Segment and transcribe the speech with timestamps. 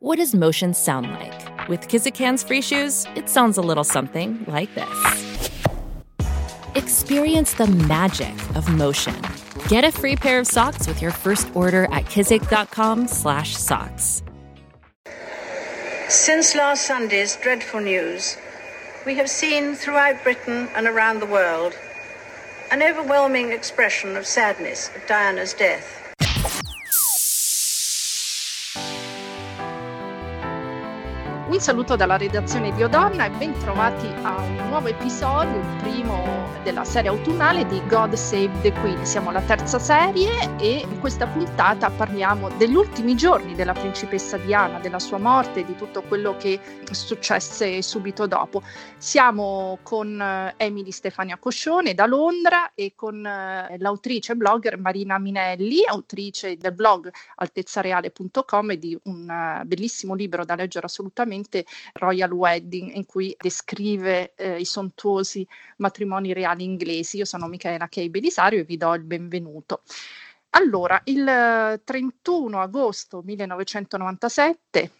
[0.00, 1.68] What does motion sound like?
[1.68, 5.50] With Kizikans free shoes, it sounds a little something like this.
[6.76, 9.16] Experience the magic of motion.
[9.66, 14.22] Get a free pair of socks with your first order at kizik.com/socks.
[16.08, 18.36] Since last Sunday's dreadful news,
[19.04, 21.74] we have seen throughout Britain and around the world
[22.70, 25.97] an overwhelming expression of sadness at Diana's death.
[31.48, 36.46] Un saluto dalla redazione di Odonna e ben trovati a un nuovo episodio, il primo
[36.62, 39.06] della serie autunnale di God Save the Queen.
[39.06, 44.78] Siamo alla terza serie e in questa puntata parliamo degli ultimi giorni della principessa Diana,
[44.78, 48.62] della sua morte e di tutto quello che successe subito dopo.
[48.98, 55.18] Siamo con eh, Emily Stefania Coscione da Londra e con eh, l'autrice e blogger Marina
[55.18, 61.36] Minelli, autrice del blog altezzareale.com e di un uh, bellissimo libro da leggere assolutamente
[61.94, 65.46] Royal Wedding, in cui descrive eh, i sontuosi
[65.78, 67.18] matrimoni reali inglesi.
[67.18, 69.82] Io sono Michaela Kei Belisario e vi do il benvenuto.
[70.50, 74.90] Allora, il 31 agosto 1997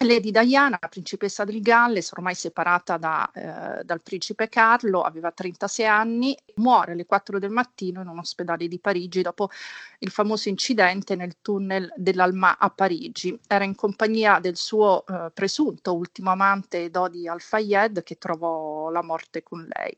[0.00, 6.36] Lady Diana, principessa del Galles, ormai separata da, eh, dal principe Carlo, aveva 36 anni,
[6.56, 9.50] muore alle 4 del mattino in un ospedale di Parigi dopo
[9.98, 13.36] il famoso incidente nel tunnel dell'Alma a Parigi.
[13.48, 19.42] Era in compagnia del suo eh, presunto ultimo amante Dodi Al-Fayed che trovò la morte
[19.42, 19.96] con lei.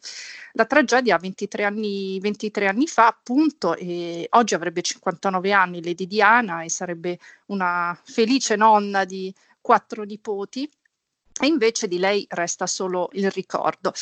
[0.52, 6.62] La tragedia 23 anni, 23 anni fa, appunto, e oggi avrebbe 59 anni Lady Diana
[6.62, 10.70] e sarebbe una felice nonna di quattro nipoti
[11.41, 13.92] e invece di lei resta solo il ricordo.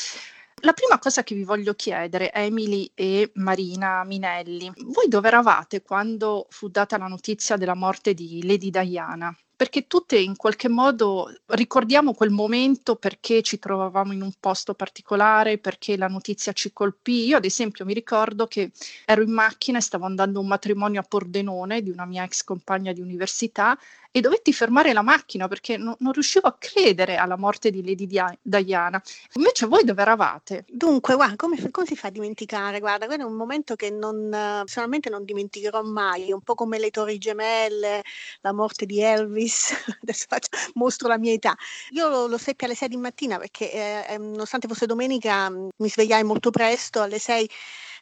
[0.63, 6.47] La prima cosa che vi voglio chiedere, Emily e Marina Minelli, voi dove eravate quando
[6.51, 9.33] fu data la notizia della morte di Lady Diana?
[9.59, 15.59] Perché tutte in qualche modo ricordiamo quel momento perché ci trovavamo in un posto particolare,
[15.59, 17.27] perché la notizia ci colpì.
[17.27, 18.71] Io ad esempio mi ricordo che
[19.05, 22.45] ero in macchina e stavo andando a un matrimonio a Pordenone di una mia ex
[22.45, 23.77] compagna di università
[24.11, 28.07] e dovetti fermare la macchina perché no, non riuscivo a credere alla morte di Lady
[28.43, 29.03] Diana.
[29.35, 30.65] Invece voi dove eravate?
[30.69, 32.81] Dunque, guarda, come, come si fa a dimenticare?
[32.81, 36.91] Guarda, quello è un momento che non, personalmente non dimenticherò mai, un po' come le
[36.91, 38.03] Torri Gemelle,
[38.41, 39.48] la morte di Elvis,
[40.03, 41.55] adesso faccio, mostro la mia età.
[41.91, 46.25] Io lo, lo seppi alle 6 di mattina perché eh, nonostante fosse domenica mi svegliai
[46.25, 47.51] molto presto, alle 6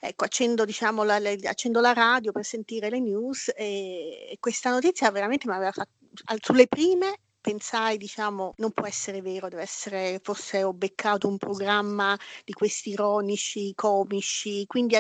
[0.00, 4.70] ecco, accendo, diciamo, la, le, accendo la radio per sentire le news e, e questa
[4.70, 5.92] notizia veramente mi aveva fatto,
[6.40, 12.18] sulle prime pensai, diciamo, non può essere vero, deve essere, forse ho beccato un programma
[12.44, 14.96] di questi ironici, comici, quindi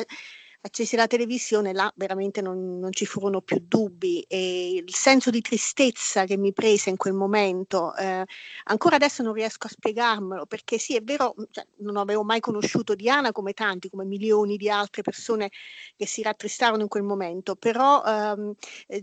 [0.62, 5.40] accesi la televisione, là veramente non, non, ci furono più dubbi e il senso di
[5.40, 8.24] tristezza che mi prese in quel momento, eh,
[8.64, 12.94] ancora adesso non riesco a spiegarmelo perché sì, è vero, cioè, non avevo mai conosciuto
[12.94, 15.50] Diana come tanti, come milioni di altre persone
[15.96, 18.54] che si rattristarono in quel momento, però ehm,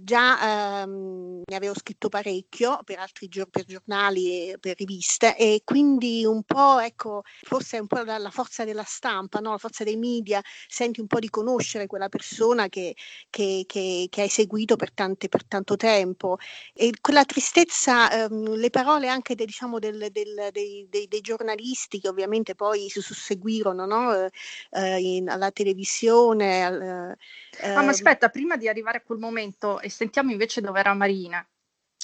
[0.02, 5.62] già ehm, ne avevo scritto parecchio per altri gior- per giornali e per riviste e
[5.64, 9.52] quindi un po', ecco, forse è un po' la, la forza della stampa, no?
[9.52, 12.96] la forza dei media, senti un po' di conoscenza conoscere quella persona che,
[13.30, 16.38] che, che, che hai seguito per, tante, per, tanto tempo.
[16.74, 22.00] E quella tristezza, ehm, le parole anche de, diciamo, del, del, dei, dei, dei, giornalisti
[22.00, 24.30] che ovviamente poi si susseguirono no?
[24.72, 26.64] eh, in, alla televisione.
[26.66, 27.18] Al,
[27.62, 30.94] eh, ah, ma aspetta, prima di arrivare a quel momento, e sentiamo invece dove era
[30.94, 31.46] Marina.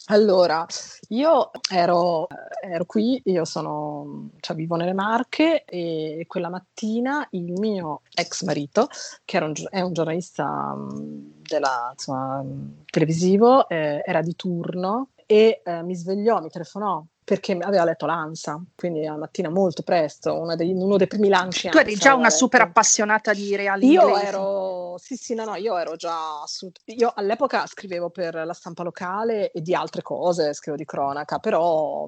[0.07, 0.65] Allora,
[1.09, 2.27] io ero,
[2.61, 8.87] ero, qui, io sono, cioè vivo nelle Marche e quella mattina il mio ex marito,
[9.23, 12.43] che un, è un giornalista della, insomma,
[12.89, 18.59] televisivo, eh, era di turno e eh, mi svegliò, mi telefonò perché aveva letto l'ANSA,
[18.75, 21.69] quindi la mattina molto presto, dei, uno dei primi lanci.
[21.69, 24.25] Tu eri già una super appassionata di reali Io inglesi.
[24.25, 28.81] ero, sì sì, no, no, io ero già, su, io all'epoca scrivevo per la stampa
[28.81, 32.07] locale e di altre cose, scrivevo di cronaca, però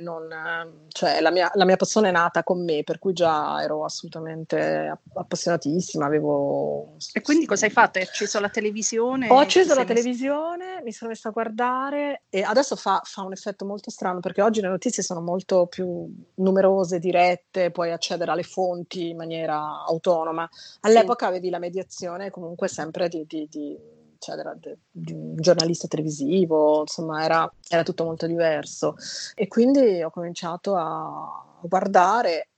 [0.00, 3.84] non, cioè, la, mia, la, mia, passione è nata con me, per cui già ero
[3.84, 6.06] assolutamente appassionatissima.
[6.06, 6.96] Avevo...
[7.12, 7.98] E quindi cosa hai fatto?
[7.98, 9.28] Hai acceso la televisione?
[9.28, 10.82] Ho acceso la televisione, messa...
[10.82, 14.60] mi sono messa a guardare e adesso fa, fa, un effetto molto strano perché oggi
[14.60, 20.48] le notizie sono molto più numerose, dirette, puoi accedere alle fonti in maniera autonoma.
[20.80, 21.32] All'epoca sì.
[21.32, 24.56] avevi la mediazione comunque sempre di, di, di cioè era
[24.90, 28.94] di un giornalista televisivo, insomma era, era, tutto molto diverso.
[29.34, 32.48] E quindi ho cominciato a guardare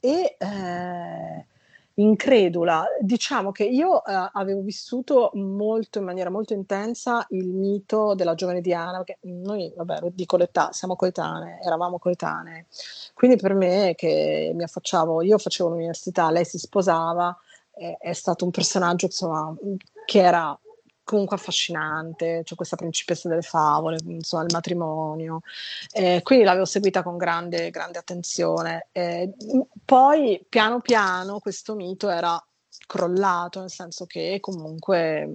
[0.00, 1.46] e, eh,
[1.94, 2.86] incredula.
[3.00, 4.02] Diciamo che io uh,
[4.32, 10.10] avevo vissuto molto, in maniera molto intensa il mito della giovane Diana, perché noi, vabbè,
[10.12, 12.66] dico l'età, siamo coetanee, eravamo coetanee.
[13.14, 17.36] Quindi per me che mi affacciavo, io facevo l'università, lei si sposava,
[17.72, 19.54] è, è stato un personaggio insomma,
[20.04, 20.56] che era
[21.04, 25.40] comunque affascinante, cioè questa principessa delle favole, insomma il matrimonio,
[25.92, 28.88] eh, quindi l'avevo seguita con grande, grande attenzione.
[28.92, 29.32] Eh,
[29.84, 32.42] poi piano piano questo mito era
[32.86, 35.28] crollato, nel senso che comunque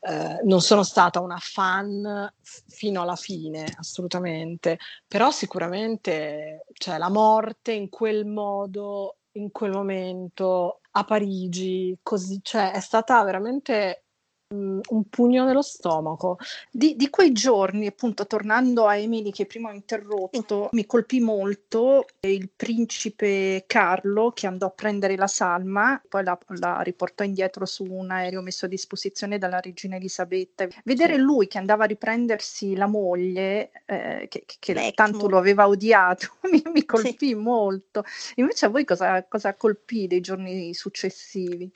[0.00, 7.72] eh, non sono stata una fan fino alla fine, assolutamente, però sicuramente cioè, la morte
[7.72, 14.04] in quel modo, in quel momento, a Parigi, così, cioè, è stata veramente
[14.52, 16.38] un pugno nello stomaco.
[16.70, 22.06] Di, di, quei giorni, appunto, tornando a Emily che prima ho interrotto, mi colpì molto
[22.20, 27.84] il principe Carlo che andò a prendere la salma, poi la, la riportò indietro su
[27.84, 30.66] un aereo messo a disposizione dalla regina Elisabetta.
[30.84, 31.20] Vedere sì.
[31.20, 36.62] lui che andava a riprendersi la moglie, eh, che, che tanto lo aveva odiato, mi,
[36.72, 37.34] mi colpì sì.
[37.34, 38.02] molto.
[38.36, 41.70] Invece a voi cosa, cosa colpì dei giorni successivi?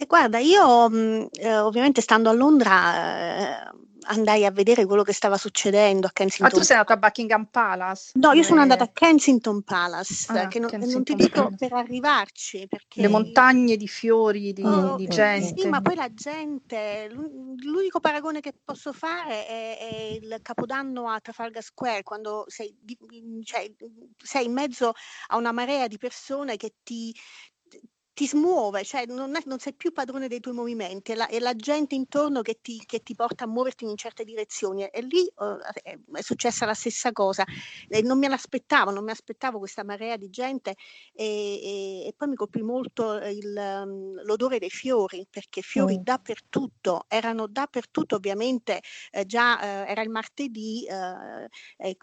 [0.00, 3.70] E guarda, io mh, eh, ovviamente stando a Londra eh,
[4.04, 6.48] andai a vedere quello che stava succedendo a Kensington.
[6.50, 8.12] Ma tu sei andata a Buckingham Palace?
[8.14, 11.56] No, io sono andata a Kensington Palace, ah, che non, Kensington non ti dico Palace.
[11.56, 12.66] per arrivarci.
[12.66, 13.02] Perché...
[13.02, 15.60] Le montagne di fiori, di, oh, di gente.
[15.60, 21.20] Sì, ma poi la gente, l'unico paragone che posso fare è, è il Capodanno a
[21.20, 22.74] Trafalgar Square, quando sei,
[23.44, 23.70] cioè,
[24.16, 24.92] sei in mezzo
[25.28, 27.14] a una marea di persone che ti,
[28.12, 31.38] ti smuove, cioè non, è, non, sei più padrone dei tuoi movimenti, è la, è
[31.38, 34.84] la gente intorno che ti, che ti, porta a muoverti in certe direzioni.
[34.84, 35.56] E lì uh,
[36.12, 37.44] è successa la stessa cosa.
[37.88, 40.74] E non me l'aspettavo, non mi aspettavo questa marea di gente
[41.12, 46.02] e, e, e poi mi colpì molto il, um, l'odore dei fiori, perché fiori mm.
[46.02, 48.80] dappertutto, erano dappertutto ovviamente,
[49.12, 51.96] eh, già eh, era il martedì, eh,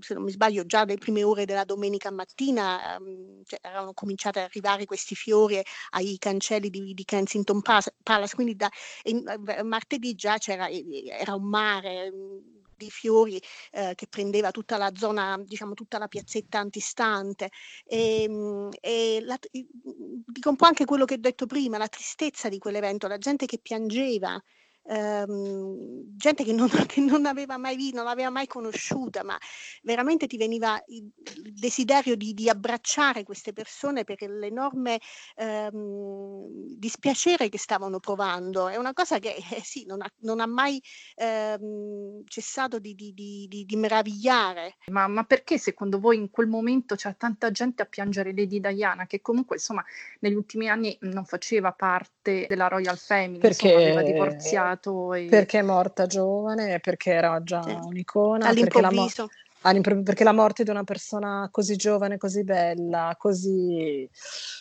[0.00, 4.40] se non mi sbaglio, già le prime ore della domenica mattina ehm, cioè, erano cominciate
[4.40, 5.59] ad arrivare questi fiori
[5.90, 8.70] ai cancelli di, di Kensington Palace, quindi da,
[9.04, 12.38] in, eh, martedì già c'era era un mare mm,
[12.80, 13.40] di fiori
[13.72, 17.50] eh, che prendeva tutta la zona, diciamo tutta la piazzetta antistante.
[17.84, 22.48] E, ehm, e la, dico un po' anche quello che ho detto prima, la tristezza
[22.48, 24.42] di quell'evento, la gente che piangeva,
[24.84, 29.38] ehm, gente che non, che non, aveva mai visto, non l'aveva mai conosciuta, ma
[29.82, 31.10] veramente ti veniva il,
[31.44, 35.00] il desiderio di, di, abbracciare queste persone per l'enorme
[35.36, 38.68] ehm, dispiacere che stavano provando.
[38.68, 40.80] È una cosa che eh, sì, non ha, non ha mai
[41.16, 44.76] ehm, cessato di, di, di meravigliare.
[44.86, 49.06] Ma, ma, perché secondo voi in quel momento c'è tanta gente a piangere Lady Diana,
[49.06, 49.84] che comunque insomma
[50.20, 54.69] negli ultimi anni non faceva parte della Royal Family, perché insomma, aveva divorziato?
[54.70, 55.14] Cambiato.
[55.14, 55.26] E...
[55.26, 57.76] Perché è morta giovane, perché era già sì.
[57.80, 58.46] un'icona.
[58.46, 59.28] All'improvviso.
[59.62, 64.08] Perché la, perché la morte di una persona così giovane, così bella, così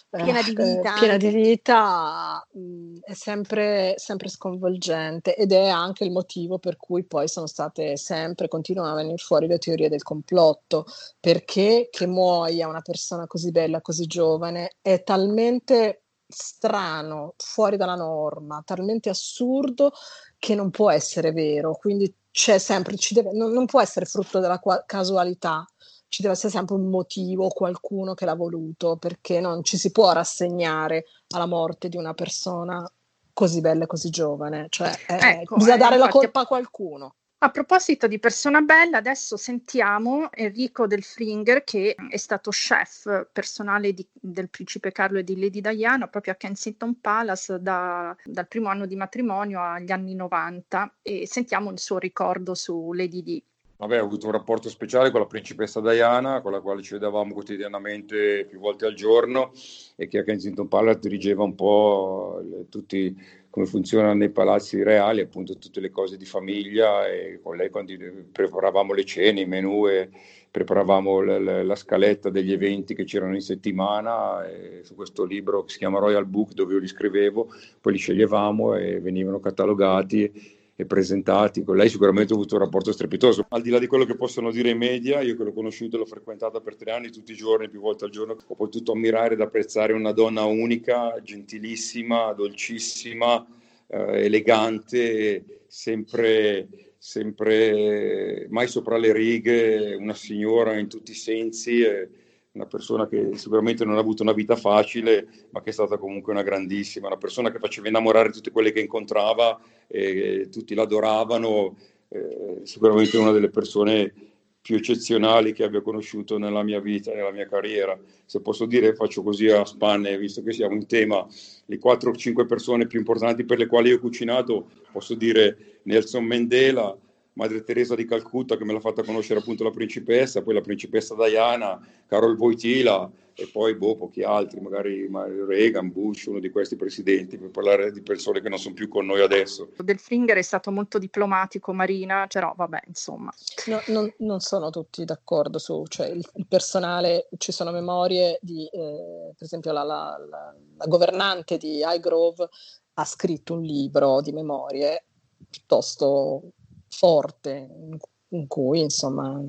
[0.09, 5.69] piena di eh, vita, piena di vita mh, mm, è sempre, sempre, sconvolgente ed è
[5.69, 9.88] anche il motivo per cui poi sono state sempre, continuano a venire fuori le teorie
[9.88, 10.85] del complotto,
[11.17, 18.61] perché che muoia una persona così bella, così giovane, è talmente strano, fuori dalla norma,
[18.63, 19.91] talmente assurdo
[20.37, 21.73] che non può essere vero.
[21.73, 25.65] Quindi c'è sempre, deve, non, non, può essere frutto della qua- casualità,
[26.07, 30.11] ci deve essere sempre un motivo, qualcuno che l'ha voluto, perché non ci si può
[30.11, 32.89] rassegnare alla morte di una persona
[33.33, 34.68] così bella e così giovane.
[34.69, 37.15] Cioè, eh, ecco, bisogna eh, dare la colpa a qualcuno.
[37.41, 43.93] A proposito di persona bella, adesso sentiamo Enrico Del Fringer, che è stato chef personale
[43.93, 48.67] di, del principe Carlo e di Lady Diana proprio a Kensington Palace da, dal primo
[48.67, 53.43] anno di matrimonio agli anni 90 e sentiamo il suo ricordo su Lady Di.
[53.77, 57.31] Vabbè, ho avuto un rapporto speciale con la principessa Diana, con la quale ci vedevamo
[57.31, 59.53] quotidianamente più volte al giorno
[59.95, 63.15] e che a Kensington Palace dirigeva un po' le, tutti
[63.49, 67.94] come funzionano nei palazzi reali, appunto tutte le cose di famiglia e con lei quando
[68.31, 70.09] preparavamo le cene, i menù e
[70.51, 74.44] preparavamo la, la, la scaletta degli eventi che c'erano in settimana
[74.83, 78.75] su questo libro che si chiama Royal Book dove io li scrivevo, poi li sceglievamo
[78.75, 81.62] e venivano catalogati e presentati.
[81.62, 83.45] Con lei sicuramente ho avuto un rapporto strepitoso.
[83.50, 86.00] Al di là di quello che possono dire i media, io che l'ho conosciuta e
[86.00, 89.33] l'ho frequentata per tre anni, tutti i giorni, più volte al giorno, ho potuto ammirare
[89.33, 93.45] ed apprezzare una donna unica, gentilissima, dolcissima,
[93.88, 101.81] eh, elegante, sempre, sempre mai sopra le righe, una signora in tutti i sensi.
[101.81, 102.07] Eh,
[102.51, 106.33] una persona che sicuramente non ha avuto una vita facile, ma che è stata comunque
[106.33, 111.77] una grandissima, una persona che faceva innamorare tutte quelle che incontrava, e tutti l'adoravano,
[112.09, 114.13] eh, sicuramente una delle persone
[114.61, 117.97] più eccezionali che abbia conosciuto nella mia vita, nella mia carriera.
[118.25, 121.25] Se posso dire, faccio così a spanne, visto che siamo in tema,
[121.65, 126.25] le 4 o 5 persone più importanti per le quali ho cucinato, posso dire Nelson
[126.25, 126.95] Mandela,
[127.39, 131.15] Madre Teresa di Calcutta che me l'ha fatta conoscere appunto la principessa, poi la principessa
[131.15, 135.09] Diana, Carol Wojtyla e poi boh, pochi altri, magari
[135.47, 139.05] Reagan, Bush, uno di questi presidenti, per parlare di persone che non sono più con
[139.05, 139.69] noi adesso.
[139.77, 143.31] Del Finger è stato molto diplomatico, Marina, però vabbè, insomma.
[143.67, 148.65] No, non, non, sono tutti d'accordo su, cioè il, il personale, ci sono memorie di,
[148.65, 152.49] eh, per esempio la, la, la, la governante di Highgrove
[152.95, 155.05] ha scritto un libro di memorie
[155.49, 156.51] piuttosto
[156.89, 157.97] forte
[158.29, 159.41] in cui insomma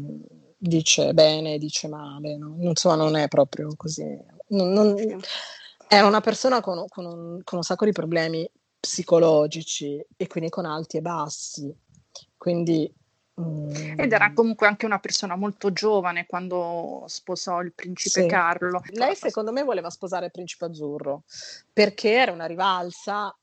[0.57, 2.57] dice bene, dice male, no?
[2.61, 4.05] insomma non è proprio così.
[4.49, 5.21] Non, non,
[5.89, 10.65] è una persona con, con, un, con un sacco di problemi psicologici e quindi con
[10.65, 11.75] alti e bassi.
[12.37, 12.93] Quindi
[13.41, 18.27] mm, ed era comunque anche una persona molto giovane quando sposò il principe sì.
[18.27, 18.83] Carlo.
[18.91, 21.25] Lei secondo me voleva sposare il principe azzurro
[21.73, 23.35] perché era una rivalsa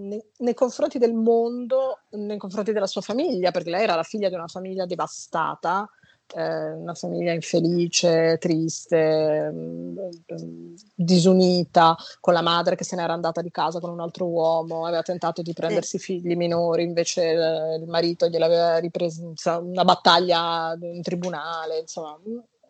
[0.00, 4.28] nei, nei, confronti del mondo, nei confronti della sua famiglia, perché lei era la figlia
[4.28, 5.88] di una famiglia devastata,
[6.34, 13.42] eh, una famiglia infelice, triste, mh, mm, disunita, con la madre che se n'era andata
[13.42, 17.86] di casa con un altro uomo, aveva tentato di prendersi figli minori, invece eh, il
[17.86, 22.18] marito gliel'aveva ripreso una battaglia in tribunale, insomma,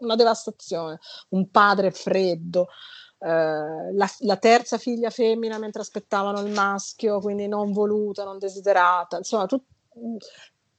[0.01, 0.99] una devastazione,
[1.31, 2.69] un padre freddo.
[3.23, 9.19] Eh, la, la, terza figlia femmina mentre aspettavano il maschio, quindi non voluta, non desiderata,
[9.19, 9.63] insomma, tut,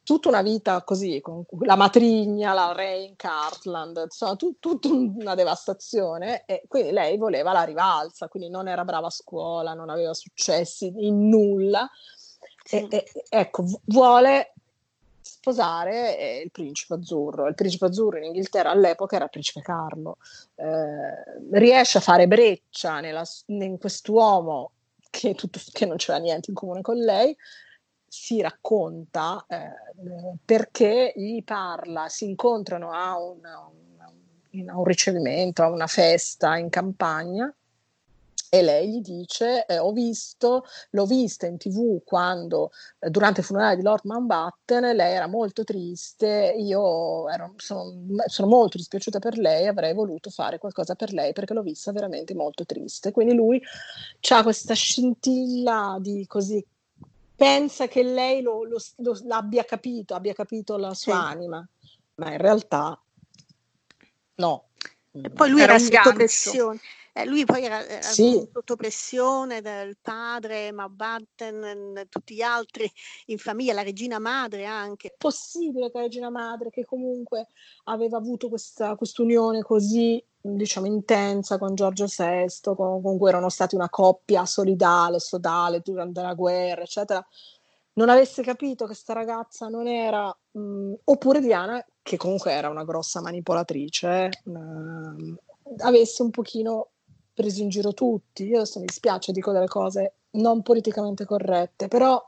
[0.03, 5.35] tutta una vita così, con la matrigna, la re in Cartland, insomma, tut, tutta una
[5.35, 10.15] devastazione e quindi lei voleva la rivalsa, quindi non era brava a scuola, non aveva
[10.15, 11.87] successi in nulla.
[12.67, 14.53] E, e, ecco, vuole
[15.21, 17.47] sposare eh, il principe azzurro.
[17.47, 20.17] Il principe azzurro in Inghilterra all'epoca era il principe Carlo.
[20.55, 24.71] Eh, riesce a fare breccia nella, in quest'uomo
[25.09, 27.35] che, tutto, che non c'era niente in comune con lei,
[28.07, 29.71] si racconta eh,
[30.43, 33.39] perché gli parla, si incontrano a un,
[34.51, 37.53] un, a un ricevimento, a una festa in campagna
[38.53, 43.45] e lei gli dice eh, ho visto, l'ho vista in tv quando eh, durante il
[43.45, 47.93] funerale di Lord Mountbatten lei era molto triste, io ero, sono,
[48.25, 52.33] sono, molto dispiaciuta per lei, avrei voluto fare qualcosa per lei perché l'ho vista veramente
[52.33, 53.13] molto triste.
[53.13, 53.61] Quindi lui
[54.31, 56.61] ha questa scintilla di così,
[57.33, 61.33] pensa che lei lo, lo, lo, l'abbia capito, abbia capito la sua sì.
[61.35, 61.65] anima,
[62.15, 63.01] ma in realtà
[64.35, 64.65] no.
[65.13, 66.79] E poi lui era, era sotto pressione.
[67.13, 68.47] Eh, lui poi era, era sì.
[68.53, 72.89] sotto pressione del padre, Mountbatten, tutti gli altri
[73.25, 75.09] in famiglia, la regina madre anche.
[75.09, 77.47] È possibile che la regina madre, che comunque
[77.85, 83.75] aveva avuto questa unione così diciamo intensa con Giorgio VI, con, con cui erano stati
[83.75, 87.25] una coppia solidale, sodale durante la guerra, eccetera,
[87.93, 92.85] non avesse capito che questa ragazza non era, mh, oppure Diana, che comunque era una
[92.85, 95.33] grossa manipolatrice, mh,
[95.79, 96.89] avesse un pochino
[97.33, 98.45] preso in giro tutti.
[98.45, 102.23] Io adesso mi dispiace, dico delle cose non politicamente corrette, però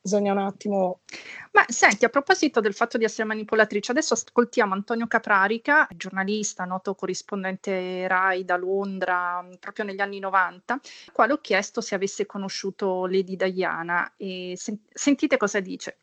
[0.00, 1.00] bisogna un attimo.
[1.52, 6.94] Ma senti, a proposito del fatto di essere manipolatrice, adesso ascoltiamo Antonio Caprarica, giornalista, noto
[6.94, 10.80] corrispondente RAI da Londra proprio negli anni 90, al
[11.12, 15.98] quale ho chiesto se avesse conosciuto Lady Diana e sen- sentite cosa dice.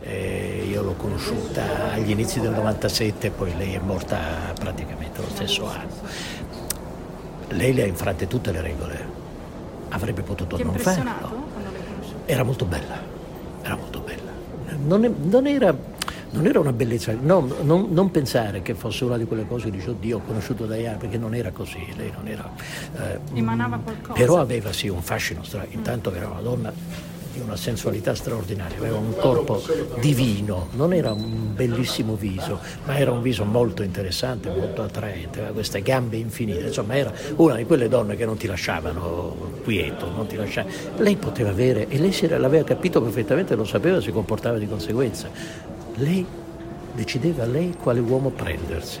[0.00, 5.66] Eh, io l'ho conosciuta agli inizi del 97, poi lei è morta praticamente lo stesso
[5.66, 6.47] anno.
[7.48, 9.16] Lei le ha infrante tutte le regole.
[9.90, 11.46] Avrebbe potuto Ti non farlo.
[12.26, 12.98] Era molto bella,
[13.62, 14.30] era molto bella.
[14.84, 15.74] Non, è, non, era,
[16.30, 19.70] non era, una bellezza, no, non, non, pensare che fosse una di quelle cose che
[19.70, 22.50] dice oddio ho conosciuto Diana perché non era così, lei non era...
[22.96, 24.12] Eh, Emanava qualcosa.
[24.12, 26.72] Però aveva sì un fascino strano, intanto era una donna
[27.38, 29.62] di una sensualità straordinaria, aveva un corpo
[30.00, 35.54] divino, non era un bellissimo viso, ma era un viso molto interessante, molto attraente, aveva
[35.54, 40.26] queste gambe infinite, insomma era una di quelle donne che non ti lasciavano quieto, non
[40.26, 40.74] ti lasciavano.
[40.96, 45.28] Lei poteva avere, e lei l'aveva capito perfettamente, lo sapeva, si comportava di conseguenza.
[45.94, 46.26] Lei
[46.92, 48.98] decideva lei quale uomo prendersi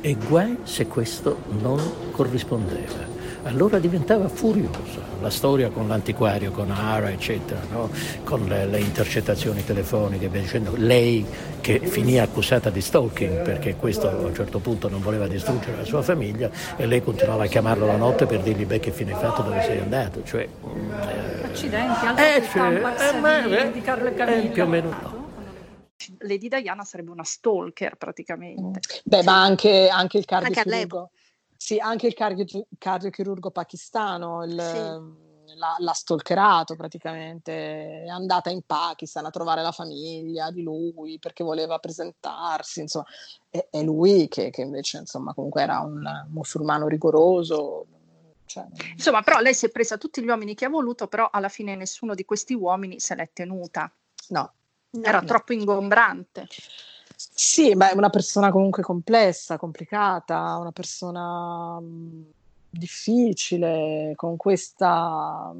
[0.00, 1.80] e guai se questo non
[2.12, 5.16] corrispondeva allora diventava furiosa.
[5.20, 7.90] La storia con l'antiquario, con Ara, eccetera, no?
[8.24, 11.24] con le, le, intercettazioni telefoniche, dicendo lei
[11.60, 15.84] che finì accusata di stalking perché questo a un certo punto non voleva distruggere la
[15.84, 19.20] sua famiglia e lei continuava a chiamarlo la notte per dirgli beh che fine hai
[19.20, 20.22] fatto, dove sei andato.
[20.24, 24.42] Cioè, eh, Accidenti, altro eh, cioè, eh, di, di Carlo e Camilla.
[24.42, 25.26] Eh, più o meno no.
[26.20, 28.80] Lady Diana sarebbe una stalker praticamente.
[29.04, 31.10] Beh, ma anche, anche il cardiochirurgo.
[31.60, 32.44] Sì, anche il cardio,
[32.78, 35.56] cardiochirurgo pakistano il, sì.
[35.56, 41.42] l'ha, l'ha stalkerato praticamente, è andata in Pakistan a trovare la famiglia di lui perché
[41.42, 43.06] voleva presentarsi, insomma,
[43.50, 47.86] è, è lui che, che, invece insomma comunque era un musulmano rigoroso.
[48.46, 48.64] Cioè...
[48.92, 51.74] Insomma, però lei si è presa tutti gli uomini che ha voluto, però alla fine
[51.74, 53.92] nessuno di questi uomini se l'è tenuta.
[54.28, 54.52] No,
[55.02, 55.26] era no.
[55.26, 56.46] troppo ingombrante.
[57.20, 62.30] Sì, beh, è una persona comunque complessa, complicata, una persona mh,
[62.70, 65.52] difficile, con questa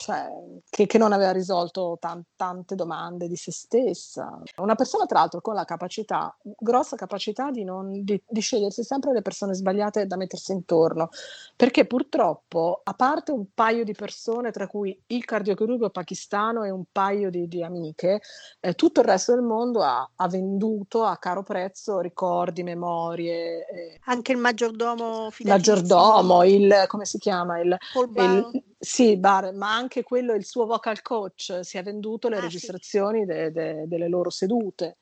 [0.00, 0.30] cioè,
[0.70, 4.40] che, che, non aveva risolto tan- tante domande di se stessa.
[4.56, 9.12] Una persona, tra l'altro, con la capacità, grossa capacità di, non, di, di scegliersi sempre
[9.12, 11.10] le persone sbagliate da mettersi intorno,
[11.54, 16.84] perché purtroppo, a parte un paio di persone, tra cui il cardiochirurgo pakistano e un
[16.90, 18.22] paio di, di amiche,
[18.60, 23.66] eh, tutto il resto del mondo ha, ha, venduto a caro prezzo ricordi, memorie.
[23.66, 24.00] Eh.
[24.06, 27.60] Anche il maggiordomo Maggiordomo, il, come si chiama?
[27.60, 27.76] Il,
[28.14, 32.40] il, sì, bar, ma anche quello, il suo vocal coach, si è venduto le ah,
[32.40, 33.26] registrazioni sì.
[33.26, 34.96] de, de, delle loro sedute.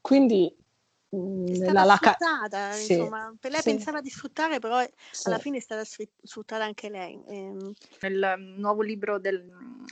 [0.00, 0.52] Quindi
[1.10, 3.34] è la, la sfruttata, sì, insomma.
[3.40, 3.70] Per lei sì.
[3.70, 5.28] pensava di sfruttare, però sì.
[5.28, 7.18] alla fine è stata sfruttata anche lei.
[7.28, 7.72] Ehm.
[8.00, 9.50] Nel nuovo libro del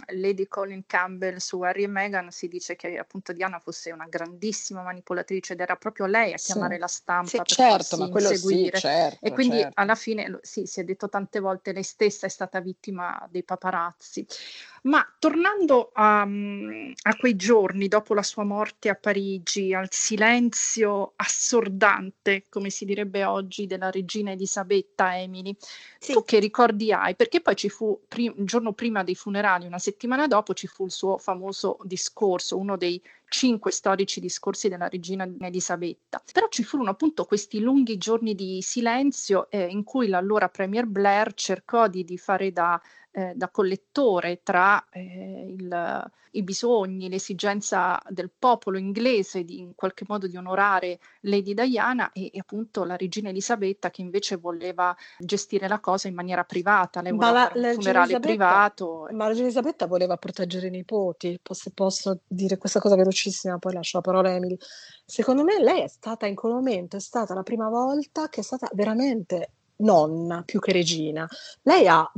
[0.08, 4.82] Lady Colin Campbell su Harry e Meghan si dice che appunto Diana fosse una grandissima
[4.82, 8.78] manipolatrice ed era proprio lei a chiamare la stampa per certo, ma quello inseguire.
[8.78, 9.80] Certo, e quindi certo.
[9.80, 14.26] alla fine, sì, si è detto tante volte, lei stessa è stata vittima dei paparazzi.
[14.86, 22.44] Ma tornando a, a, quei giorni dopo la sua morte a Parigi, al silenzio assordante,
[22.48, 25.56] come si direbbe oggi, della regina Elisabetta Emily,
[25.98, 26.12] sì.
[26.12, 27.16] tu che ricordi hai?
[27.16, 30.84] Perché poi ci fu, prim- il giorno prima dei funerali, una settimana dopo, ci fu
[30.84, 36.22] il suo famoso discorso, uno dei cinque storici discorsi della regina Elisabetta.
[36.32, 41.34] Però ci furono appunto questi lunghi giorni di silenzio eh, in cui l'allora Premier Blair
[41.34, 42.80] cercò di, di fare da
[43.16, 50.04] eh, da collettore tra eh, il, i bisogni, l'esigenza del popolo inglese di in qualche
[50.06, 55.66] modo di onorare Lady Diana e, e, appunto la regina Elisabetta che invece voleva gestire
[55.66, 59.08] la cosa in maniera privata, lei voleva fare un funerale privato.
[59.12, 63.72] Ma la regina Elisabetta voleva proteggere i nipoti, se posso dire questa cosa velocissima, poi
[63.72, 64.56] lascio la parola a Emily.
[65.04, 68.44] Secondo me lei è stata in quel momento, è stata la prima volta che è
[68.44, 71.26] stata veramente nonna più che regina.
[71.62, 72.10] Lei ha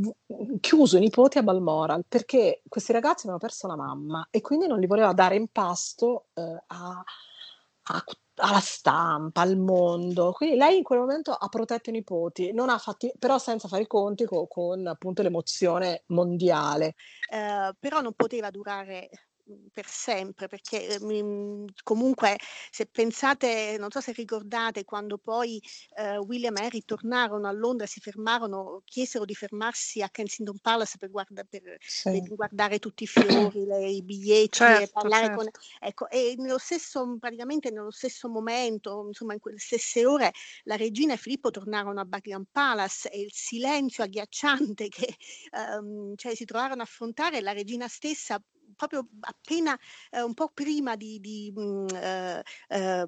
[0.61, 4.79] chiuso i nipoti a Balmoral perché questi ragazzi avevano perso la mamma e quindi non
[4.79, 7.05] li voleva dare in pasto eh, a,
[7.83, 8.05] a,
[8.37, 10.33] alla stampa, al mondo.
[10.33, 14.25] Quindi lei in quel momento ha protetto i nipoti, fatti, però senza fare i conti
[14.25, 16.95] con, con appunto l'emozione mondiale.
[17.31, 19.11] Eh, però non poteva durare
[19.73, 22.39] per sempre, perché eh, comunque
[22.71, 25.63] se pensate, non so se ricordate, quando poi
[25.97, 30.99] eh, William e Harry tornarono a Londra, si fermarono, chiesero di fermarsi a Kensington Palace
[30.99, 32.21] per, guarda, per sì.
[32.29, 35.37] guardare tutti i fiori, le, i biglietti, certo, parlare certo.
[35.37, 35.51] con...
[35.81, 40.33] Ecco, e nello stesso, praticamente nello stesso momento, insomma in quelle stesse ore,
[40.65, 45.17] la regina e Filippo tornarono a Buckingham Palace e il silenzio agghiacciante che
[45.53, 48.41] um, cioè, si trovarono a affrontare, la regina stessa
[48.77, 49.79] proprio appena
[50.11, 53.07] eh, un po' prima di, di mh, mm, eh, eh,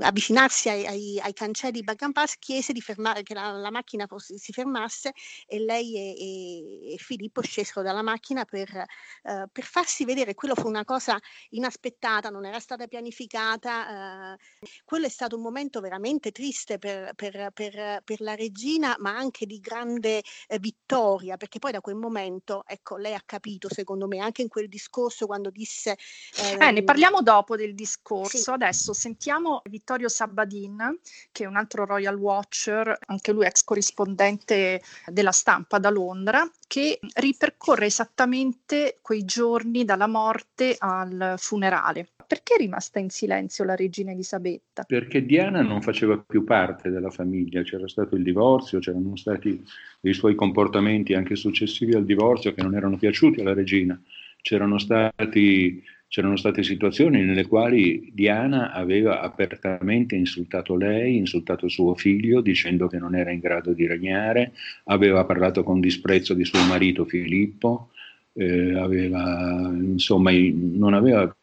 [0.00, 4.06] avvicinarsi ai, ai, ai, cancelli di Buckingham Pass chiese di fermare, che la, la macchina
[4.06, 5.12] fosse, si fermasse
[5.46, 10.34] e lei e, e, e Filippo scesero dalla macchina per, eh, per, farsi vedere.
[10.34, 11.18] Quello fu una cosa
[11.50, 14.32] inaspettata, non era stata pianificata.
[14.34, 14.38] Eh,
[14.84, 19.58] quello è stato un momento veramente triste per, per, per la regina, ma anche di
[19.60, 24.42] grande eh, vittoria, perché poi da quel momento, ecco, lei ha capito, secondo me, anche
[24.42, 25.96] in quel discorso quando disse...
[26.36, 28.50] Eh, eh, ne parliamo dopo del discorso, sì.
[28.50, 30.98] adesso sentiamo Vittorio Sabadin,
[31.30, 36.98] che è un altro Royal Watcher, anche lui ex corrispondente della stampa da Londra, che
[37.14, 42.08] ripercorre esattamente quei giorni dalla morte al funerale.
[42.26, 44.84] Perché è rimasta in silenzio la regina Elisabetta?
[44.84, 49.62] Perché Diana non faceva più parte della famiglia, c'era stato il divorzio, c'erano stati
[50.00, 54.00] dei suoi comportamenti anche successivi al divorzio che non erano piaciuti alla regina
[54.44, 62.40] c'erano stati c'erano state situazioni nelle quali Diana aveva apertamente insultato lei, insultato suo figlio,
[62.40, 64.52] dicendo che non era in grado di regnare,
[64.84, 67.88] aveva parlato con disprezzo di suo marito Filippo,
[68.34, 71.34] eh, aveva, insomma, non aveva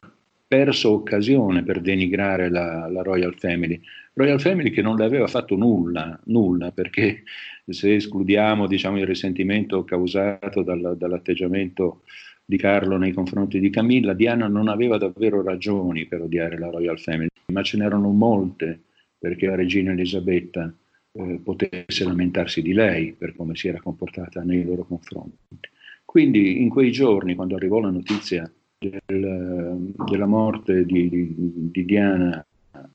[0.47, 3.81] perso occasione per denigrare la, la, Royal Family.
[4.13, 7.23] Royal Family che non le aveva fatto nulla, nulla, perché
[7.67, 12.03] se escludiamo diciamo, il risentimento causato dal, dall'atteggiamento
[12.51, 16.99] di Carlo nei confronti di Camilla, Diana non aveva davvero ragioni per odiare la Royal
[16.99, 18.77] Family, ma ce n'erano molte
[19.17, 20.69] perché la regina Elisabetta
[21.13, 25.69] eh, potesse lamentarsi di lei per come si era comportata nei loro confronti.
[26.03, 31.33] Quindi in quei giorni, quando arrivò la notizia del, della morte di, di,
[31.71, 32.45] di Diana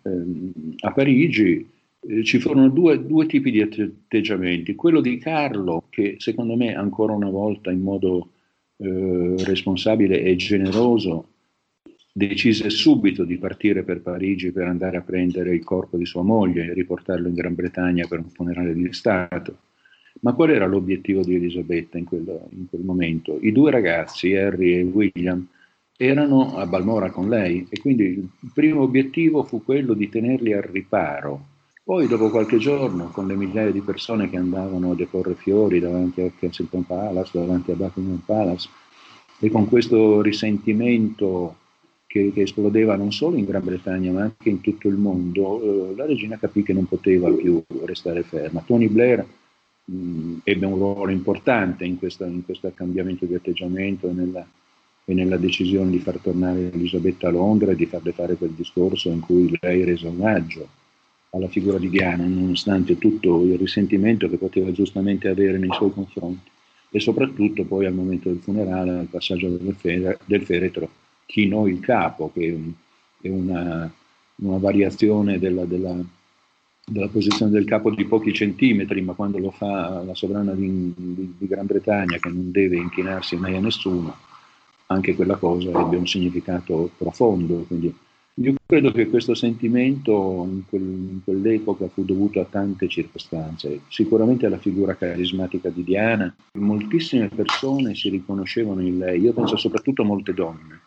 [0.02, 1.66] eh, a Parigi,
[2.00, 4.74] eh, ci furono due, due, tipi di atteggiamenti.
[4.74, 8.32] Quello di Carlo, che secondo me ancora una volta in modo
[8.78, 11.28] eh, responsabile e generoso,
[12.12, 16.64] decise subito di partire per Parigi per andare a prendere il corpo di sua moglie
[16.64, 19.58] e riportarlo in Gran Bretagna per un funerale di Stato.
[20.20, 23.38] Ma qual era l'obiettivo di Elisabetta in quel, in quel momento?
[23.40, 25.46] I due ragazzi, Harry e William,
[25.96, 30.62] erano a Balmora con lei e quindi il primo obiettivo fu quello di tenerli al
[30.62, 31.54] riparo
[31.86, 36.20] poi dopo qualche giorno, con le migliaia di persone che andavano a deporre fiori davanti
[36.20, 38.68] a Kensington Palace, davanti a Buckingham Palace,
[39.38, 41.54] e con questo risentimento
[42.08, 45.94] che, che, esplodeva non solo in Gran Bretagna ma anche in tutto il mondo, eh,
[45.94, 48.64] la regina capì che non poteva più restare ferma.
[48.66, 49.24] Tony Blair
[49.84, 54.44] mh, ebbe un ruolo importante in, questa, in, questo cambiamento di atteggiamento e nella,
[55.04, 59.08] e nella, decisione di far tornare Elisabetta a Londra e di farle fare quel discorso
[59.08, 60.84] in cui lei rese omaggio
[61.36, 66.50] alla figura di Diana, nonostante tutto il risentimento che poteva giustamente avere nei suoi confronti
[66.90, 70.88] e soprattutto poi al momento del funerale, al passaggio del, del feretro,
[71.26, 72.58] chinò il capo, che
[73.20, 73.92] è una,
[74.36, 75.94] una variazione della, della,
[76.84, 81.34] della, posizione del capo di pochi centimetri, ma quando lo fa la sovrana di, di,
[81.36, 84.16] di Gran Bretagna, che non deve inchinarsi mai a nessuno,
[84.86, 87.64] anche quella cosa ebbe un significato profondo.
[87.66, 87.94] Quindi
[88.38, 94.44] io credo che questo sentimento in, quel, in, quell'epoca fu dovuto a tante circostanze, sicuramente
[94.44, 100.04] alla figura carismatica di Diana, moltissime persone si riconoscevano in lei, io penso soprattutto a
[100.04, 100.80] molte donne.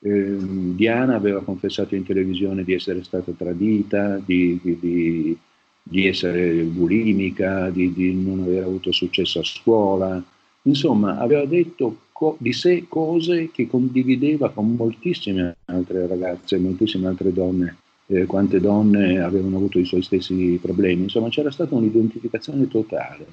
[0.00, 0.36] Eh,
[0.74, 5.38] Diana aveva confessato in televisione di essere stata tradita, di, di,
[5.80, 10.20] di essere bulimica, di, di non aver avuto successo a scuola,
[10.62, 17.32] insomma aveva detto co- di sé cose che condivideva con moltissime altre ragazze, moltissime altre
[17.32, 21.02] donne, eh, quante donne avevano avuto i suoi stessi problemi.
[21.02, 23.26] Insomma, c'era stata un'identificazione totale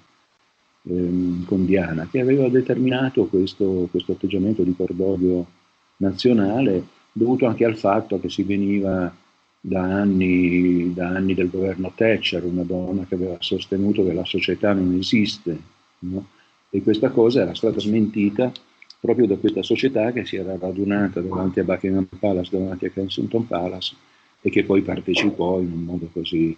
[0.88, 5.45] ehm, con Diana che aveva determinato questo, questo atteggiamento di cordoglio
[5.97, 9.13] nazionale dovuto anche al fatto che si veniva
[9.62, 14.73] da anni, da anni, del governo Thatcher, una donna che aveva sostenuto che la società
[14.73, 15.60] non esiste,
[15.99, 16.25] no?
[16.71, 18.52] e questa cosa era stata smentita
[18.99, 23.47] proprio da questa società che si era radunata davanti a Buckingham Palace, davanti a Kensington
[23.47, 23.95] Palace
[24.41, 26.55] e che poi partecipò in un modo così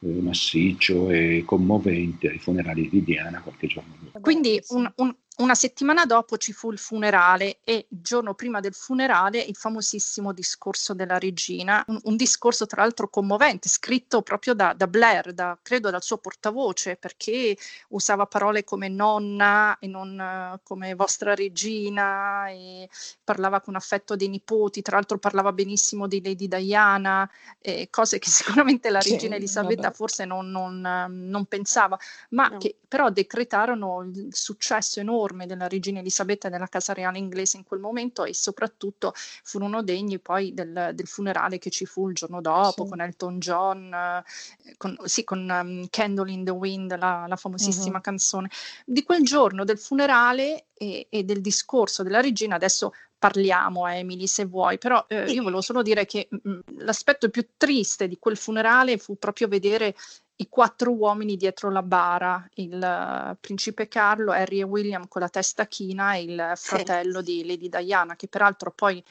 [0.00, 4.20] eh, massiccio e commovente ai funerali di Diana qualche giorno dopo.
[4.20, 8.72] Quindi un, un, una settimana dopo ci fu il funerale e il giorno prima del
[8.72, 14.74] funerale il famosissimo discorso della regina, un, un discorso tra l'altro commovente, scritto proprio da,
[14.74, 17.56] da, Blair, da, credo dal suo portavoce, perché
[17.88, 20.16] usava parole come nonna e non
[20.54, 22.88] uh, come vostra regina e
[23.24, 28.30] parlava con affetto dei nipoti, tra l'altro parlava benissimo di Lady Diana, eh, cose che
[28.30, 29.94] sicuramente la regina sì, Elisabetta vabbè.
[29.94, 31.98] forse non, non, non pensava,
[32.30, 32.58] ma no.
[32.58, 37.56] che però decretarono il successo enorme enorme della regina Elisabetta e della casa reale inglese
[37.56, 42.14] in quel momento e soprattutto furono degni poi del, del funerale che ci fu il
[42.14, 42.90] giorno dopo sì.
[42.90, 47.96] con Elton John, eh, con, sì, con um, Candle in the Wind, la, la famosissima
[47.96, 48.02] uh-huh.
[48.02, 48.50] canzone.
[48.84, 52.92] Di quel giorno del funerale e, e del discorso della regina adesso
[53.24, 57.46] parliamo, Emily, se vuoi, però eh, io volevo solo dire che mh, mm, l'aspetto più
[57.56, 59.94] triste di quel funerale fu proprio vedere
[60.36, 65.28] i quattro uomini dietro la bara, il uh, principe Carlo, Harry e William con la
[65.28, 67.24] testa china e il fratello sì.
[67.24, 69.02] di Lady Diana, che peraltro poi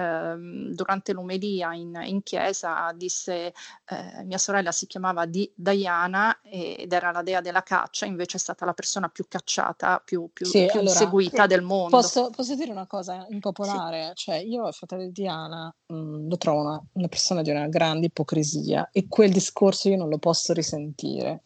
[0.00, 3.52] Ehm, durante l'omelia in, in chiesa disse
[3.88, 8.40] eh, mia sorella si chiamava Di, Diana ed era la dea della caccia, invece è
[8.40, 11.96] stata la persona più cacciata, più, più, sì, più allora, seguita del mondo.
[11.96, 14.12] Posso, posso, dire una cosa impopolare?
[14.14, 14.24] Sì.
[14.24, 17.68] Cioè, io il fratello di Diana mh, mm, lo trovo una, una persona di una
[17.68, 21.42] grande ipocrisia e quel discorso io non lo posso risentire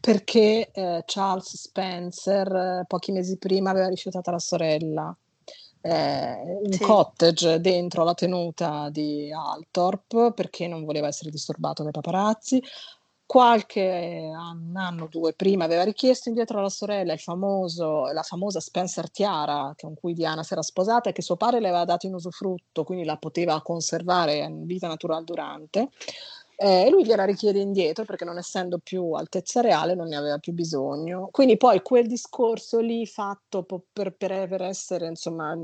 [0.00, 5.16] perché eh, Charles Spencer eh, pochi mesi prima aveva rifiutato la sorella
[5.86, 6.78] eh, un sì.
[6.78, 12.62] cottage dentro la tenuta di Altorp perché non voleva essere disturbato dai paparazzi.
[13.26, 19.94] Qualche anno, due prima, aveva richiesto indietro alla sorella famoso, la famosa Spencer Tiara con
[19.94, 23.04] cui Diana si era sposata e che suo padre le aveva dato in usufrutto, quindi
[23.04, 25.90] la poteva conservare in vita naturale durante.
[26.56, 30.38] Eh, e lui gliela richiede indietro perché non essendo più altezza reale non ne aveva
[30.38, 31.28] più bisogno.
[31.30, 35.56] Quindi poi quel discorso lì fatto per, per, per essere insomma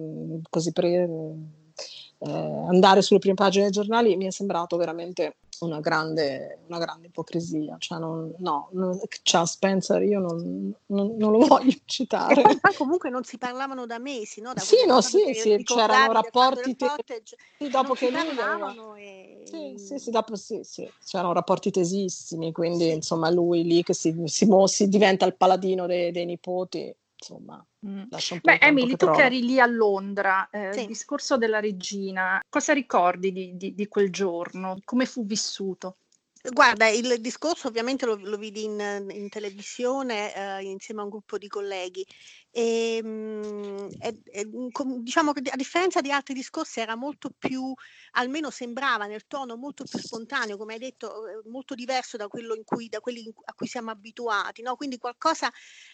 [0.48, 2.30] così per eh,
[2.68, 7.76] andare sulle prime pagine dei giornali mi è sembrato veramente una grande, una grande ipocrisia.
[7.78, 12.42] Cioè non, no, non, ciao Spencer, io non, non, non, lo voglio citare.
[12.62, 14.52] Ma comunque non si parlavano da mesi, no?
[14.52, 17.22] Da sì, no, sì, sì, c'erano rapporti te-
[17.58, 18.74] sì, dopo che lui aveva...
[18.96, 19.42] e...
[19.44, 24.14] sì, sì, sì, dopo sì, sì, c'erano rapporti tesissimi, quindi insomma lui lì che si,
[24.26, 27.64] si, si diventa il paladino dei, dei nipoti insomma.
[27.86, 28.04] Mm.
[28.40, 30.80] Beh, Emily, tu che eri lì a Londra, eh, sì.
[30.80, 34.78] il discorso della regina, cosa ricordi di, di, di quel giorno?
[34.84, 35.96] Come fu vissuto?
[36.42, 41.36] Guarda, il discorso ovviamente lo, lo vidi in, in televisione eh, insieme a un gruppo
[41.36, 42.04] di colleghi
[42.52, 44.50] e, ehm, e, e,
[44.98, 47.72] diciamo che a differenza di altri discorsi era molto più,
[48.12, 52.88] almeno sembrava nel tono molto più spontaneo, come hai detto, eh, molto diverso da, cui,
[52.88, 54.62] da quelli a cui siamo abituati.
[54.62, 54.76] No?
[54.76, 55.50] Quindi qualcosa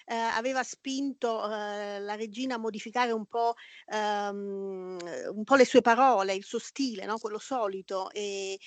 [0.07, 3.55] eh, aveva spinto eh, la regina a modificare un po',
[3.93, 4.99] um,
[5.33, 7.19] un po', le sue parole, il suo stile, no?
[7.19, 8.59] quello solito, e,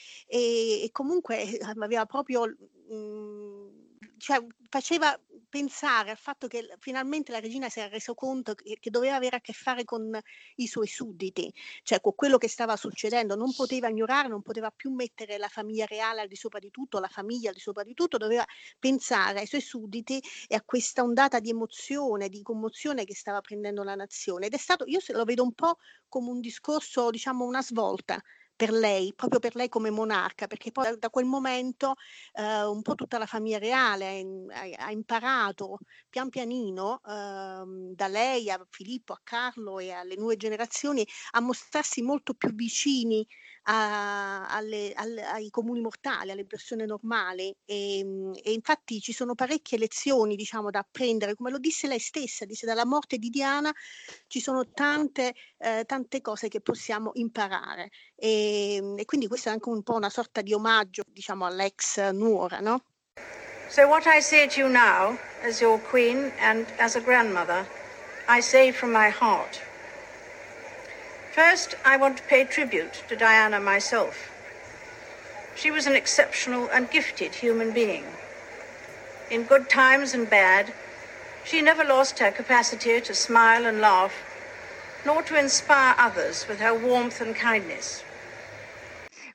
[0.91, 2.45] comunque eh, aveva proprio...
[2.89, 3.87] Mh, mm,
[4.19, 8.89] cioè, faceva pensare al fatto che finalmente la regina si era reso conto che, che,
[8.91, 10.17] doveva avere a che fare con
[10.55, 11.51] i suoi sudditi,
[11.81, 15.85] cioè con quello che stava succedendo, non poteva ignorare, non poteva più mettere la famiglia
[15.85, 18.45] reale al di sopra di tutto, la famiglia al di sopra di tutto, doveva
[18.77, 23.83] pensare ai suoi sudditi e a questa ondata di emozione, di commozione che stava prendendo
[23.83, 24.47] la nazione.
[24.47, 25.77] Ed è stato, io lo vedo un po'
[26.07, 28.21] come un discorso, diciamo una svolta
[28.59, 31.95] per lei, proprio per lei come monarca, perché poi da, da quel momento
[32.33, 34.19] eh, un po' tutta la famiglia reale
[34.51, 35.77] ha, ha imparato
[36.09, 42.01] pian pianino eh, da lei a Filippo, a Carlo e alle nuove generazioni a mostrarsi
[42.01, 43.25] molto più vicini
[43.63, 47.55] a, alle, alle, ai comuni mortali, alle persone normali.
[47.63, 47.99] E,
[48.43, 52.65] e, infatti ci sono parecchie lezioni diciamo da apprendere, come lo disse lei stessa, disse
[52.65, 53.73] dalla morte di Diana
[54.27, 59.51] ci sono tante, eh, tante cose che possiamo imparare e, ehm, e, quindi questo è
[59.51, 62.83] anche un po' una sorta di omaggio diciamo all'ex nuora, no?
[63.67, 67.67] So what I say to you now, as your queen and as a grandmother,
[68.27, 69.61] I say from my heart.
[71.31, 74.33] First, I want to pay tribute to Diana myself.
[75.53, 78.17] She was an exceptional and gifted human being.
[79.29, 80.73] In good times and bad,
[81.43, 84.25] she never lost her capacity to smile and laugh,
[85.05, 88.08] nor to inspire others with her warmth and kindness.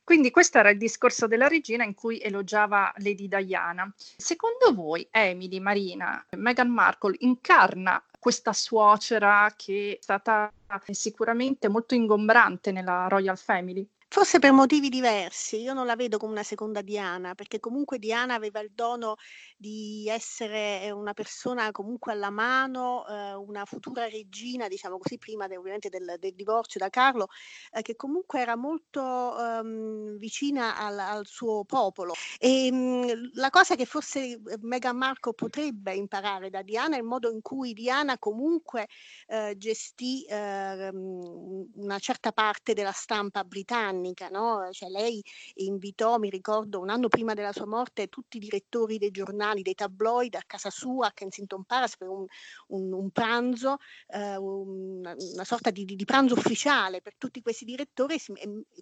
[0.04, 3.90] Quindi questo era il discorso della regina in cui elogiava Lady Diana.
[3.96, 10.52] Secondo voi Emily, Marina, Meghan Markle incarna questa suocera che è stata
[10.90, 13.88] sicuramente molto ingombrante nella Royal Family?
[14.08, 18.34] Forse per motivi diversi, io non la vedo come una seconda Diana, perché comunque Diana
[18.34, 19.16] aveva il dono
[19.56, 25.48] di essere eh, una persona comunque alla mano, eh, una futura regina, diciamo così, prima
[25.48, 27.26] de, ovviamente del, del, divorzio da Carlo,
[27.72, 32.12] eh, che comunque era molto ehm, vicina al, al, suo popolo.
[32.38, 36.98] E mh, mm, la cosa che forse eh, Meghan Marco potrebbe imparare da Diana è
[36.98, 38.86] il modo in cui Diana comunque
[39.26, 44.68] eh, gestì ehm, una certa parte della stampa britannica britannica, no?
[44.72, 45.22] cioè lei
[45.54, 49.74] invitò, mi ricordo, un anno prima della sua morte, tutti i direttori dei giornali, dei
[49.74, 52.26] tabloid a casa sua a Kensington Palace per un,
[52.68, 58.18] un, un pranzo, eh, una, una, sorta di, di, pranzo ufficiale per tutti questi direttori,
[58.18, 58.32] si,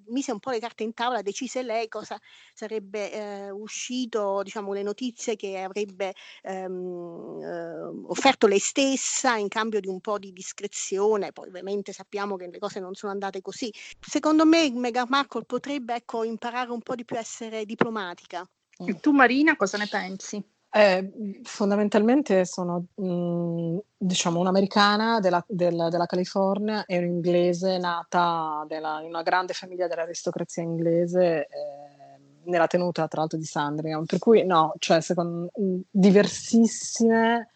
[0.09, 2.19] mise un po' le carte in tavola, decise lei cosa
[2.53, 9.81] sarebbe eh, uscito, diciamo, le notizie che avrebbe ehm, eh, offerto lei stessa in cambio
[9.81, 13.73] di un po' di discrezione, poi ovviamente sappiamo che le cose non sono andate così.
[14.01, 18.47] Secondo me Meghan Markle potrebbe ecco, imparare un po' di più a essere diplomatica.
[18.85, 20.43] E tu Marina cosa ne pensi?
[20.75, 21.13] Eh,
[21.43, 29.09] fondamentalmente sono mh, mm, diciamo un'americana della, della, della, California e un'inglese nata della, in
[29.09, 34.73] una grande famiglia dell'aristocrazia inglese eh, nella tenuta tra l'altro di Sandringham per cui no,
[34.79, 37.51] cioè secondo mm, diversissime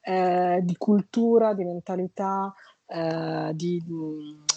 [0.00, 2.54] eh, di cultura, di mentalità,
[2.86, 4.49] eh, di, mh, mm, Ma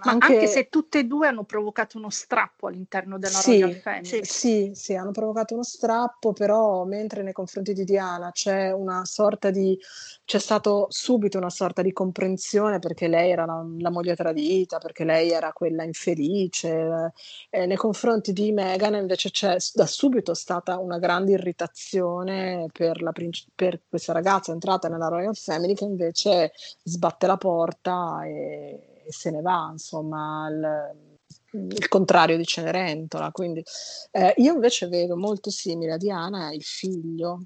[0.00, 0.26] anche...
[0.26, 0.46] anche...
[0.46, 4.04] se tutte e due hanno provocato uno strappo all'interno della sì, Royal Family.
[4.04, 9.04] Sì, sì, sì, hanno provocato uno strappo, però mentre nei confronti di Diana c'è una
[9.04, 9.78] sorta di
[10.24, 15.04] c'è stato subito una sorta di comprensione perché lei era la, la moglie tradita, perché
[15.04, 17.12] lei era quella infelice.
[17.50, 23.12] Eh, nei confronti di Meghan invece c'è da subito stata una grande irritazione per, la,
[23.54, 29.40] per questa ragazza entrata nella Royal Family che invece sbatte la porta e, se ne
[29.40, 30.48] va, insomma.
[30.48, 31.06] Il,
[31.52, 33.30] il contrario di Cenerentola.
[33.30, 33.62] Quindi,
[34.12, 37.42] eh, io invece vedo molto simile a Diana il figlio,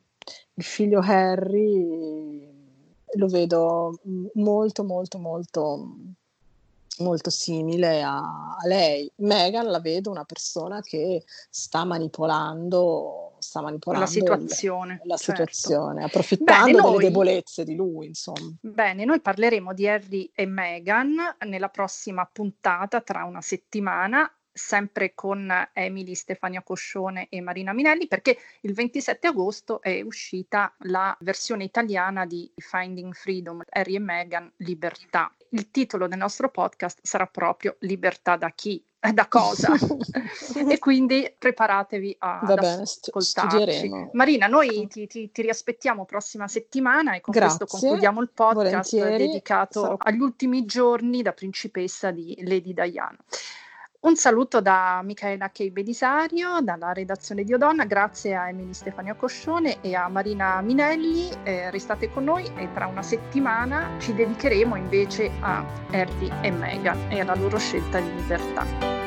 [0.55, 2.61] il figlio Harry
[3.14, 3.98] lo vedo
[4.35, 5.96] molto, molto, molto,
[6.98, 9.11] molto simile a, a lei.
[9.16, 15.43] Megan la vedo una persona che sta manipolando, sta manipolando la situazione, la certo.
[15.45, 18.07] situazione approfittando Bene, delle noi, debolezze di lui.
[18.07, 18.51] Insomma.
[18.61, 25.51] Bene, noi parleremo di Harry e Meghan nella prossima puntata tra una settimana sempre con
[25.73, 32.27] Emily Stefania Coscione e Marina Minelli, perché il 27 agosto è uscita la versione italiana
[32.27, 35.35] di Finding Freedom, Harry e Meghan, Libertà.
[35.51, 38.83] Il titolo del nostro podcast sarà proprio Libertà da chi?
[39.12, 39.73] Da cosa?
[40.69, 44.11] e quindi preparatevi a Va bene, ascoltarci.
[44.12, 48.95] Marina, noi ti, ti, ti, riaspettiamo prossima settimana e con Grazie, questo concludiamo il podcast
[48.95, 49.97] dedicato sarò...
[49.99, 53.17] agli ultimi giorni da principessa di Lady Diana.
[54.05, 59.81] Un saluto da Michaela Kei Belisario, dalla redazione di Odonna, grazie a Emily Stefania Coscione
[59.81, 61.29] e a Marina Minelli.
[61.45, 67.12] Eh, restate con noi e tra una settimana ci dedicheremo invece a Harry e Meghan
[67.12, 69.02] e alla loro scelta di libertà.